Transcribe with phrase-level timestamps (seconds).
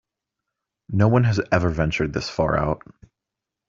[0.89, 2.81] No one has ever ventured this far out.